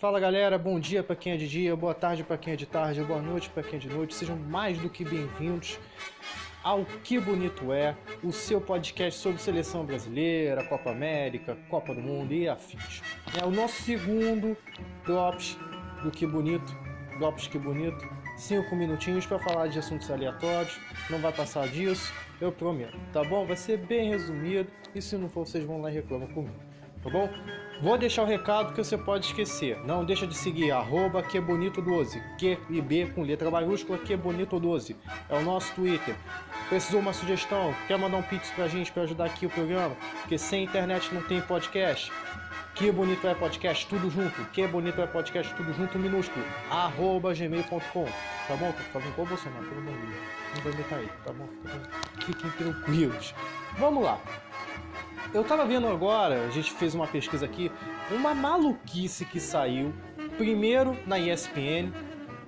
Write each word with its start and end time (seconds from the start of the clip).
Fala 0.00 0.18
galera, 0.18 0.56
bom 0.56 0.80
dia 0.80 1.02
para 1.02 1.14
quem 1.14 1.34
é 1.34 1.36
de 1.36 1.46
dia, 1.46 1.76
boa 1.76 1.92
tarde 1.92 2.24
para 2.24 2.38
quem 2.38 2.54
é 2.54 2.56
de 2.56 2.64
tarde, 2.64 3.04
boa 3.04 3.20
noite 3.20 3.50
para 3.50 3.62
quem 3.62 3.76
é 3.76 3.78
de 3.78 3.90
noite. 3.90 4.14
Sejam 4.14 4.34
mais 4.34 4.78
do 4.78 4.88
que 4.88 5.04
bem-vindos 5.04 5.78
ao 6.64 6.86
Que 7.04 7.20
Bonito 7.20 7.70
É, 7.70 7.94
o 8.24 8.32
seu 8.32 8.62
podcast 8.62 9.20
sobre 9.20 9.42
seleção 9.42 9.84
brasileira, 9.84 10.64
Copa 10.64 10.90
América, 10.90 11.54
Copa 11.68 11.94
do 11.94 12.00
Mundo 12.00 12.32
e 12.32 12.48
afins. 12.48 13.02
É 13.38 13.44
o 13.44 13.50
nosso 13.50 13.82
segundo 13.82 14.56
Drops 15.04 15.58
do 16.02 16.10
Que 16.10 16.26
Bonito, 16.26 16.74
Drops 17.18 17.46
Que 17.46 17.58
Bonito. 17.58 18.08
Cinco 18.38 18.74
minutinhos 18.74 19.26
para 19.26 19.38
falar 19.38 19.66
de 19.66 19.78
assuntos 19.78 20.10
aleatórios, 20.10 20.80
não 21.10 21.18
vai 21.18 21.30
passar 21.30 21.68
disso, 21.68 22.10
eu 22.40 22.50
prometo, 22.50 22.98
tá 23.12 23.22
bom? 23.22 23.44
Vai 23.44 23.56
ser 23.58 23.76
bem 23.76 24.08
resumido 24.08 24.70
e 24.94 25.02
se 25.02 25.18
não 25.18 25.28
for, 25.28 25.46
vocês 25.46 25.62
vão 25.62 25.82
lá 25.82 25.90
e 25.90 25.94
reclamam 25.96 26.26
comigo, 26.28 26.56
tá 27.02 27.10
bom? 27.10 27.28
Vou 27.82 27.96
deixar 27.96 28.24
o 28.24 28.26
recado 28.26 28.74
que 28.74 28.84
você 28.84 28.98
pode 28.98 29.24
esquecer. 29.24 29.78
Não 29.86 30.04
deixa 30.04 30.26
de 30.26 30.34
seguir 30.34 30.70
arroba 30.70 31.22
que 31.22 31.40
bonito 31.40 31.80
12. 31.80 32.22
Que 32.36 32.58
e 32.68 32.78
B 32.78 33.06
com 33.14 33.22
letra 33.22 33.50
maiúscula 33.50 33.98
que 33.98 34.14
bonito 34.14 34.60
12. 34.60 34.94
É 35.30 35.34
o 35.34 35.42
nosso 35.42 35.74
Twitter. 35.74 36.14
Precisou 36.68 37.00
uma 37.00 37.14
sugestão? 37.14 37.74
Quer 37.88 37.98
mandar 37.98 38.18
um 38.18 38.22
pix 38.22 38.50
pra 38.50 38.68
gente 38.68 38.92
para 38.92 39.04
ajudar 39.04 39.24
aqui 39.24 39.46
o 39.46 39.50
programa? 39.50 39.96
Porque 40.20 40.36
sem 40.36 40.64
internet 40.64 41.12
não 41.14 41.22
tem 41.22 41.40
podcast. 41.40 42.12
Que 42.80 42.90
bonito 42.90 43.26
é 43.26 43.34
podcast, 43.34 43.86
tudo 43.86 44.08
junto. 44.08 44.42
Que 44.52 44.66
bonito 44.66 45.02
é 45.02 45.06
podcast, 45.06 45.54
tudo 45.54 45.70
junto, 45.74 45.98
minúsculo. 45.98 46.42
Arroba 46.70 47.34
gmail.com. 47.34 48.06
Tá 48.48 48.56
bom? 48.56 48.72
Tô 48.72 48.82
fazendo 48.84 49.10
igual 49.10 49.26
o 49.26 49.28
Bolsonaro, 49.28 49.66
pelo 49.66 49.80
amor 49.82 49.92
de 49.92 50.06
Deus. 50.06 50.22
Não 50.54 50.62
vai 50.62 50.72
meter 50.72 50.94
aí, 50.94 51.08
tá 51.22 51.32
bom? 51.34 51.46
Fiquem 52.24 52.50
tranquilos. 52.52 53.34
Vamos 53.76 54.02
lá. 54.02 54.18
Eu 55.34 55.44
tava 55.44 55.66
vendo 55.66 55.88
agora, 55.88 56.46
a 56.46 56.48
gente 56.48 56.72
fez 56.72 56.94
uma 56.94 57.06
pesquisa 57.06 57.44
aqui, 57.44 57.70
uma 58.10 58.34
maluquice 58.34 59.26
que 59.26 59.38
saiu, 59.38 59.92
primeiro 60.38 60.96
na 61.06 61.18
ESPN, 61.18 61.92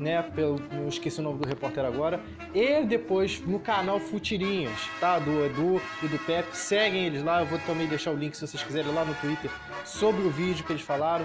né, 0.02 0.22
pelo, 0.22 0.60
esqueci 0.88 1.20
o 1.20 1.22
nome 1.22 1.38
do 1.38 1.48
repórter 1.48 1.84
agora, 1.84 2.20
e 2.54 2.84
depois 2.84 3.40
no 3.40 3.60
canal 3.60 3.98
Futirinhas, 4.00 4.78
tá, 5.00 5.18
do 5.18 5.44
Edu 5.44 5.80
e 6.02 6.08
do 6.08 6.18
Pepe, 6.26 6.56
seguem 6.56 7.06
eles 7.06 7.22
lá, 7.22 7.40
eu 7.40 7.46
vou 7.46 7.58
também 7.60 7.86
deixar 7.86 8.10
o 8.10 8.16
link 8.16 8.34
se 8.34 8.46
vocês 8.46 8.62
quiserem 8.62 8.92
lá 8.92 9.04
no 9.04 9.14
Twitter, 9.14 9.50
sobre 9.84 10.22
o 10.22 10.30
vídeo 10.30 10.64
que 10.64 10.72
eles 10.72 10.82
falaram, 10.82 11.24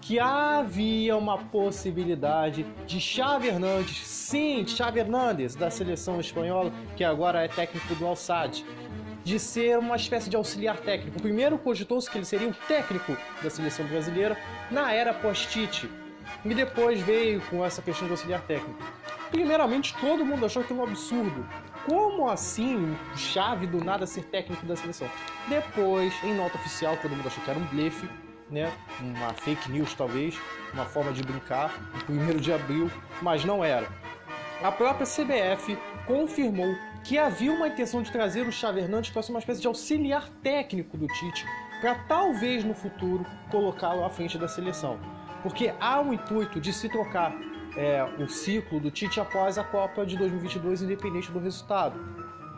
que 0.00 0.18
havia 0.18 1.16
uma 1.16 1.38
possibilidade 1.38 2.66
de 2.86 3.00
Xavi 3.00 3.48
Hernandes, 3.48 4.06
sim, 4.06 4.66
Xavi 4.66 4.98
Hernandes, 5.00 5.54
da 5.54 5.70
seleção 5.70 6.20
espanhola, 6.20 6.70
que 6.94 7.02
agora 7.02 7.42
é 7.42 7.48
técnico 7.48 7.94
do 7.94 8.06
Al-Sadd, 8.06 8.64
de 9.24 9.38
ser 9.38 9.78
uma 9.78 9.96
espécie 9.96 10.28
de 10.28 10.36
auxiliar 10.36 10.78
técnico. 10.78 11.18
Primeiro 11.22 11.56
cogitou-se 11.56 12.10
que 12.10 12.18
ele 12.18 12.26
seria 12.26 12.48
o 12.48 12.54
técnico 12.68 13.16
da 13.42 13.48
seleção 13.48 13.86
brasileira 13.86 14.36
na 14.70 14.92
era 14.92 15.14
pós-Tite. 15.14 15.88
E 16.44 16.54
depois 16.54 17.00
veio 17.00 17.40
com 17.42 17.64
essa 17.64 17.82
questão 17.82 18.06
de 18.06 18.12
auxiliar 18.12 18.40
técnico. 18.42 18.82
Primeiramente, 19.30 19.94
todo 20.00 20.24
mundo 20.24 20.46
achou 20.46 20.62
aquilo 20.62 20.80
um 20.80 20.84
absurdo. 20.84 21.46
Como 21.86 22.28
assim 22.28 22.76
o 22.76 23.18
Chave 23.18 23.66
do 23.66 23.84
nada 23.84 24.06
ser 24.06 24.24
técnico 24.24 24.64
da 24.64 24.76
seleção? 24.76 25.08
Depois, 25.48 26.14
em 26.22 26.34
nota 26.34 26.56
oficial, 26.56 26.96
todo 26.96 27.14
mundo 27.14 27.26
achou 27.26 27.42
que 27.44 27.50
era 27.50 27.58
um 27.58 27.64
blefe, 27.66 28.08
né? 28.50 28.72
Uma 29.00 29.34
fake 29.34 29.70
news 29.70 29.92
talvez, 29.94 30.38
uma 30.72 30.84
forma 30.84 31.12
de 31.12 31.22
brincar, 31.22 31.72
no 31.94 32.04
primeiro 32.04 32.40
de 32.40 32.52
abril, 32.52 32.90
mas 33.20 33.44
não 33.44 33.64
era. 33.64 33.88
A 34.62 34.72
própria 34.72 35.06
CBF 35.06 35.76
confirmou 36.06 36.74
que 37.02 37.18
havia 37.18 37.52
uma 37.52 37.68
intenção 37.68 38.02
de 38.02 38.10
trazer 38.10 38.46
o 38.46 38.52
Xavi 38.52 38.80
Hernandes 38.80 39.10
para 39.10 39.22
ser 39.22 39.32
uma 39.32 39.38
espécie 39.38 39.60
de 39.60 39.66
auxiliar 39.66 40.28
técnico 40.42 40.96
do 40.96 41.06
Tite, 41.06 41.44
para 41.80 41.96
talvez 42.06 42.64
no 42.64 42.74
futuro 42.74 43.26
colocá-lo 43.50 44.04
à 44.04 44.08
frente 44.08 44.38
da 44.38 44.48
seleção. 44.48 44.98
Porque 45.44 45.74
há 45.78 46.00
um 46.00 46.14
intuito 46.14 46.58
de 46.58 46.72
se 46.72 46.88
trocar 46.88 47.36
é, 47.76 48.02
o 48.18 48.26
ciclo 48.26 48.80
do 48.80 48.90
Tite 48.90 49.20
após 49.20 49.58
a 49.58 49.62
Copa 49.62 50.06
de 50.06 50.16
2022, 50.16 50.80
independente 50.80 51.30
do 51.30 51.38
resultado. 51.38 52.00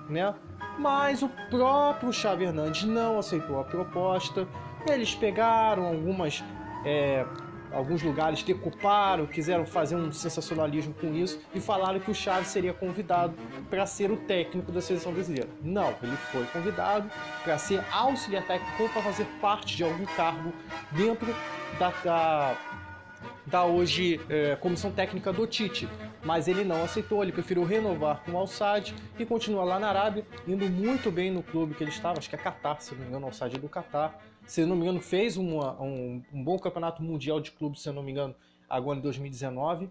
Né? 0.09 0.33
Mas 0.79 1.21
o 1.21 1.29
próprio 1.51 2.13
Xavi 2.13 2.45
Hernandes 2.45 2.85
não 2.85 3.19
aceitou 3.19 3.59
a 3.59 3.65
proposta. 3.65 4.47
Eles 4.89 5.17
pegaram 5.17 5.85
algumas 5.85 6.45
é, 6.85 7.27
alguns 7.73 8.03
lugares 8.03 8.43
decuparam, 8.43 9.27
quiseram 9.27 9.67
fazer 9.67 9.97
um 9.97 10.11
sensacionalismo 10.13 10.95
com 10.95 11.13
isso 11.15 11.41
e 11.55 11.61
falaram 11.61 11.99
que 12.01 12.11
o 12.11 12.15
Chaves 12.15 12.49
seria 12.49 12.73
convidado 12.73 13.35
para 13.69 13.85
ser 13.87 14.11
o 14.11 14.17
técnico 14.17 14.73
da 14.73 14.81
seleção 14.81 15.13
brasileira. 15.13 15.49
Não, 15.63 15.95
ele 16.03 16.17
foi 16.31 16.45
convidado 16.47 17.11
para 17.43 17.59
ser 17.59 17.85
auxiliar 17.93 18.47
técnico 18.47 18.83
ou 18.83 18.89
para 18.89 19.03
fazer 19.03 19.27
parte 19.41 19.77
de 19.77 19.85
algum 19.85 20.05
cargo 20.05 20.53
dentro 20.93 21.35
da, 21.79 21.91
da, 22.05 22.57
da 23.47 23.65
hoje 23.65 24.21
é, 24.29 24.57
comissão 24.57 24.91
técnica 24.91 25.33
do 25.33 25.47
Tite. 25.47 25.89
Mas 26.25 26.49
ele 26.49 26.65
não 26.65 26.83
aceitou, 26.83 27.23
ele 27.23 27.33
preferiu 27.33 27.65
renovar 27.65 28.23
com 28.25 28.33
o 28.33 28.37
Al-Sadd 28.37 28.95
e 29.19 29.25
continuar 29.25 29.65
lá 29.65 29.79
na 29.79 29.89
Arábia, 29.89 30.27
indo 30.47 30.69
muito 30.69 31.11
bem 31.11 31.31
no 31.31 31.43
clube 31.43 31.75
que 31.75 31.85
ele 31.85 31.91
estava, 31.91 32.19
acho 32.19 32.29
que 32.29 32.35
é 32.35 32.39
Qatar, 32.39 32.81
se 32.81 32.95
não 32.95 33.03
me 33.03 33.09
engano, 33.09 33.25
o 33.27 33.29
Al-Sadd 33.29 33.57
é 33.57 33.59
do 33.59 33.69
Qatar 33.69 34.19
se 34.47 34.65
não 34.65 34.77
me 34.77 34.83
engano, 34.83 35.01
fez 35.01 35.37
uma, 35.37 35.81
um, 35.83 36.23
um, 36.33 36.43
bom 36.43 36.59
campeonato 36.59 37.03
mundial 37.03 37.41
de 37.41 37.51
clubes, 37.51 37.83
se 37.83 37.91
não 37.91 38.03
me 38.03 38.13
engano, 38.13 38.35
agora 38.69 38.99
em 38.99 39.03
2019. 39.03 39.91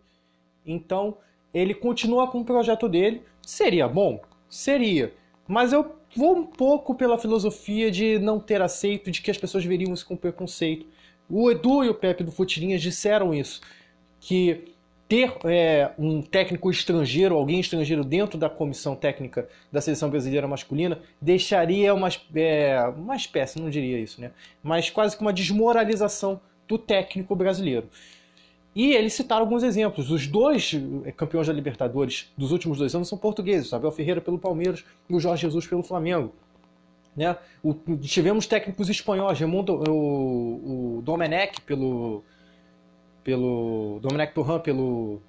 Então, 0.65 1.17
ele 1.53 1.73
continua 1.73 2.27
com 2.31 2.39
o 2.39 2.45
projeto 2.45 2.87
dele. 2.87 3.21
Seria 3.41 3.87
bom? 3.87 4.21
Seria. 4.49 5.13
Mas 5.47 5.73
eu 5.73 5.95
vou 6.15 6.37
um 6.37 6.45
pouco 6.45 6.95
pela 6.95 7.17
filosofia 7.17 7.91
de 7.91 8.17
não 8.17 8.39
ter 8.39 8.61
aceito, 8.61 9.11
de 9.11 9.21
que 9.21 9.29
as 9.29 9.37
pessoas 9.37 9.65
veriam 9.65 9.93
isso 9.93 10.07
com 10.07 10.15
preconceito. 10.15 10.87
O 11.29 11.49
Edu 11.49 11.83
e 11.83 11.89
o 11.89 11.93
Pepe 11.93 12.23
do 12.23 12.31
Futirinhas 12.31 12.81
disseram 12.81 13.33
isso, 13.33 13.61
que 14.19 14.75
ter 15.07 15.35
é, 15.45 15.91
um 15.99 16.21
técnico 16.21 16.69
estrangeiro, 16.69 17.35
alguém 17.35 17.59
estrangeiro 17.59 18.03
dentro 18.03 18.37
da 18.37 18.49
comissão 18.49 18.95
técnica 18.95 19.47
da 19.71 19.79
seleção 19.79 20.09
brasileira 20.09 20.47
masculina, 20.47 20.99
deixaria 21.21 21.93
uma, 21.93 22.09
é, 22.35 22.79
uma 22.95 23.15
espécie, 23.15 23.59
não 23.59 23.69
diria 23.69 23.99
isso, 23.99 24.19
né? 24.19 24.31
Mas 24.63 24.89
quase 24.89 25.15
que 25.15 25.21
uma 25.21 25.33
desmoralização 25.33 26.39
do 26.67 26.77
técnico 26.77 27.35
brasileiro. 27.35 27.87
E 28.75 28.93
eles 28.93 29.13
citaram 29.13 29.43
alguns 29.43 29.63
exemplos. 29.63 30.11
Os 30.11 30.27
dois 30.27 30.73
é, 31.05 31.11
campeões 31.11 31.47
da 31.47 31.53
Libertadores 31.53 32.31
dos 32.37 32.51
últimos 32.51 32.77
dois 32.77 32.93
anos 32.93 33.07
são 33.07 33.17
portugueses: 33.17 33.71
Abel 33.73 33.91
Ferreira 33.91 34.19
pelo 34.19 34.39
Palmeiras 34.39 34.83
e 35.09 35.15
o 35.15 35.19
Jorge 35.19 35.43
Jesus 35.43 35.65
pelo 35.67 35.83
Flamengo. 35.83 36.33
Né? 37.15 37.35
O, 37.63 37.73
tivemos 37.97 38.45
técnicos 38.45 38.89
espanhóis, 38.89 39.39
o, 39.41 40.97
o 40.97 41.01
Domenech 41.01 41.61
pelo, 41.61 42.23
pelo 43.23 43.99
Domenech 44.01 44.33
Turhan 44.33 44.59
pelo 44.59 45.21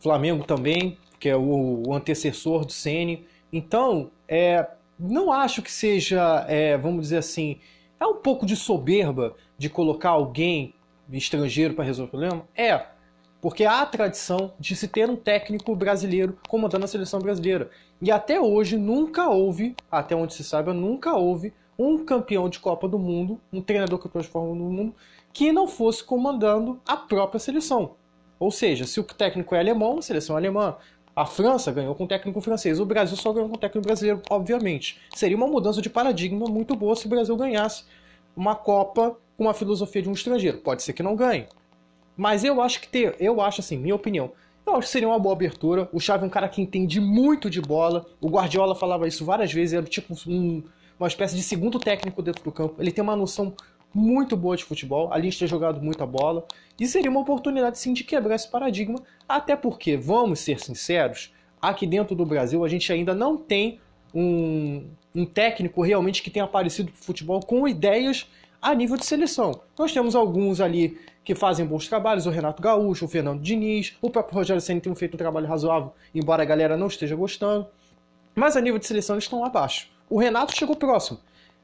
Flamengo 0.00 0.44
também, 0.44 0.98
que 1.20 1.28
é 1.28 1.36
o, 1.36 1.82
o 1.86 1.94
antecessor 1.94 2.64
do 2.64 2.72
Ceni. 2.72 3.26
Então, 3.52 4.10
é, 4.26 4.66
não 4.98 5.32
acho 5.32 5.62
que 5.62 5.70
seja, 5.70 6.44
é, 6.48 6.76
vamos 6.76 7.02
dizer 7.02 7.18
assim, 7.18 7.58
é 7.98 8.06
um 8.06 8.16
pouco 8.16 8.44
de 8.44 8.56
soberba 8.56 9.36
de 9.56 9.68
colocar 9.68 10.10
alguém 10.10 10.74
estrangeiro 11.12 11.74
para 11.74 11.84
resolver 11.84 12.08
o 12.08 12.10
problema? 12.10 12.48
É, 12.56 12.86
porque 13.40 13.64
há 13.64 13.80
a 13.80 13.86
tradição 13.86 14.52
de 14.58 14.76
se 14.76 14.86
ter 14.86 15.08
um 15.08 15.16
técnico 15.16 15.74
brasileiro 15.74 16.38
comandando 16.48 16.84
a 16.84 16.88
seleção 16.88 17.20
brasileira. 17.20 17.70
E 18.00 18.10
até 18.10 18.40
hoje 18.40 18.76
nunca 18.76 19.28
houve, 19.28 19.74
até 19.90 20.14
onde 20.14 20.34
se 20.34 20.44
saiba, 20.44 20.74
nunca 20.74 21.14
houve 21.14 21.52
um 21.78 22.04
campeão 22.04 22.48
de 22.48 22.58
Copa 22.58 22.86
do 22.86 22.98
Mundo, 22.98 23.40
um 23.52 23.62
treinador 23.62 23.98
que 23.98 24.08
transforma 24.08 24.54
no 24.54 24.70
mundo, 24.70 24.94
que 25.32 25.50
não 25.50 25.66
fosse 25.66 26.04
comandando 26.04 26.78
a 26.86 26.96
própria 26.96 27.40
seleção. 27.40 27.92
Ou 28.38 28.50
seja, 28.50 28.86
se 28.86 29.00
o 29.00 29.04
técnico 29.04 29.54
é 29.54 29.58
alemão, 29.58 29.98
a 29.98 30.02
seleção 30.02 30.36
é 30.36 30.40
alemã. 30.40 30.76
A 31.14 31.26
França 31.26 31.72
ganhou 31.72 31.94
com 31.94 32.06
técnico 32.06 32.40
francês, 32.40 32.78
o 32.78 32.86
Brasil 32.86 33.16
só 33.16 33.32
ganhou 33.32 33.48
com 33.48 33.56
técnico 33.56 33.86
brasileiro, 33.86 34.22
obviamente. 34.30 35.00
Seria 35.14 35.36
uma 35.36 35.46
mudança 35.46 35.82
de 35.82 35.90
paradigma 35.90 36.46
muito 36.46 36.74
boa 36.76 36.94
se 36.94 37.06
o 37.06 37.08
Brasil 37.08 37.36
ganhasse 37.36 37.84
uma 38.36 38.54
Copa 38.54 39.16
com 39.36 39.44
uma 39.44 39.54
filosofia 39.54 40.02
de 40.02 40.08
um 40.08 40.12
estrangeiro. 40.12 40.58
Pode 40.58 40.82
ser 40.82 40.92
que 40.92 41.02
não 41.02 41.16
ganhe. 41.16 41.46
Mas 42.16 42.44
eu 42.44 42.60
acho 42.60 42.80
que 42.80 42.88
ter, 42.88 43.16
eu 43.18 43.40
acho 43.40 43.60
assim, 43.60 43.78
minha 43.78 43.94
opinião, 43.94 44.32
eu 44.66 44.74
acho 44.74 44.86
que 44.86 44.92
seria 44.92 45.08
uma 45.08 45.18
boa 45.18 45.34
abertura. 45.34 45.88
O 45.92 46.00
Xavi 46.00 46.24
é 46.24 46.26
um 46.26 46.30
cara 46.30 46.48
que 46.48 46.60
entende 46.60 47.00
muito 47.00 47.48
de 47.48 47.60
bola. 47.60 48.06
O 48.20 48.28
Guardiola 48.28 48.74
falava 48.74 49.08
isso 49.08 49.24
várias 49.24 49.52
vezes, 49.52 49.74
era 49.74 49.86
tipo 49.86 50.14
um, 50.26 50.62
uma 50.98 51.08
espécie 51.08 51.34
de 51.34 51.42
segundo 51.42 51.78
técnico 51.78 52.22
dentro 52.22 52.44
do 52.44 52.52
campo. 52.52 52.76
Ele 52.78 52.92
tem 52.92 53.02
uma 53.02 53.16
noção 53.16 53.54
muito 53.92 54.36
boa 54.36 54.56
de 54.56 54.64
futebol, 54.64 55.12
além 55.12 55.30
de 55.30 55.38
ter 55.38 55.46
jogado 55.46 55.82
muita 55.82 56.06
bola, 56.06 56.46
e 56.78 56.86
seria 56.86 57.10
uma 57.10 57.20
oportunidade 57.20 57.78
sim 57.78 57.92
de 57.92 58.04
quebrar 58.04 58.36
esse 58.36 58.48
paradigma, 58.48 59.02
até 59.28 59.56
porque, 59.56 59.96
vamos 59.96 60.38
ser 60.40 60.60
sinceros, 60.60 61.32
aqui 61.60 61.86
dentro 61.86 62.14
do 62.14 62.24
Brasil 62.24 62.64
a 62.64 62.68
gente 62.68 62.92
ainda 62.92 63.14
não 63.14 63.36
tem 63.36 63.80
um, 64.14 64.86
um 65.14 65.24
técnico 65.24 65.82
realmente 65.82 66.22
que 66.22 66.30
tenha 66.30 66.44
aparecido 66.44 66.90
para 66.92 67.00
o 67.00 67.04
futebol 67.04 67.40
com 67.40 67.66
ideias 67.66 68.28
a 68.60 68.74
nível 68.74 68.96
de 68.96 69.06
seleção. 69.06 69.60
Nós 69.78 69.92
temos 69.92 70.14
alguns 70.14 70.60
ali 70.60 70.98
que 71.24 71.34
fazem 71.34 71.66
bons 71.66 71.88
trabalhos, 71.88 72.26
o 72.26 72.30
Renato 72.30 72.62
Gaúcho, 72.62 73.04
o 73.04 73.08
Fernando 73.08 73.40
Diniz, 73.40 73.96
o 74.00 74.10
próprio 74.10 74.34
Rogério 74.34 74.60
Senna 74.60 74.80
tem 74.80 74.94
feito 74.94 75.14
um 75.14 75.18
trabalho 75.18 75.46
razoável, 75.46 75.92
embora 76.14 76.42
a 76.42 76.46
galera 76.46 76.76
não 76.76 76.86
esteja 76.86 77.14
gostando. 77.14 77.66
Mas 78.34 78.56
a 78.56 78.60
nível 78.60 78.78
de 78.78 78.86
seleção 78.86 79.14
eles 79.14 79.24
estão 79.24 79.44
abaixo. 79.44 79.88
O 80.08 80.18
Renato 80.18 80.56
chegou 80.56 80.76
próximo, 80.76 81.20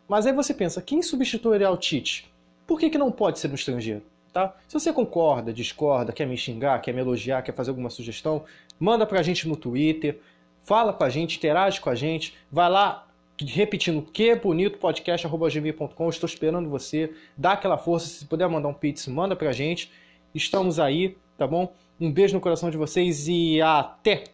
mas 0.08 0.26
aí 0.26 0.32
você 0.32 0.54
pensa, 0.54 0.80
quem 0.80 1.02
substituiria 1.02 1.70
o 1.70 1.76
Tite? 1.76 2.32
Por 2.66 2.78
que, 2.78 2.90
que 2.90 2.98
não 2.98 3.10
pode 3.10 3.38
ser 3.38 3.50
um 3.50 3.54
estrangeiro? 3.54 4.02
tá? 4.36 4.54
Se 4.68 4.78
você 4.78 4.92
concorda, 4.92 5.50
discorda, 5.50 6.12
quer 6.12 6.26
me 6.26 6.36
xingar, 6.36 6.78
quer 6.82 6.92
me 6.92 7.00
elogiar, 7.00 7.40
quer 7.40 7.54
fazer 7.54 7.70
alguma 7.70 7.88
sugestão, 7.88 8.44
manda 8.78 9.06
pra 9.06 9.22
gente 9.22 9.48
no 9.48 9.56
Twitter, 9.56 10.20
fala 10.60 10.92
com 10.92 11.02
a 11.04 11.08
gente, 11.08 11.38
interage 11.38 11.80
com 11.80 11.88
a 11.88 11.94
gente, 11.94 12.36
vai 12.52 12.68
lá 12.68 13.05
repetindo 13.44 14.02
que 14.02 14.34
bonito 14.34 14.78
podcast@gmail.com, 14.78 16.08
estou 16.08 16.26
esperando 16.26 16.68
você, 16.70 17.12
dá 17.36 17.52
aquela 17.52 17.76
força, 17.76 18.06
se 18.06 18.24
puder 18.24 18.48
mandar 18.48 18.68
um 18.68 18.74
pix, 18.74 19.06
manda 19.08 19.36
pra 19.36 19.52
gente. 19.52 19.90
Estamos 20.34 20.78
aí, 20.78 21.16
tá 21.36 21.46
bom? 21.46 21.72
Um 22.00 22.10
beijo 22.10 22.34
no 22.34 22.40
coração 22.40 22.70
de 22.70 22.76
vocês 22.76 23.26
e 23.28 23.60
até 23.60 24.24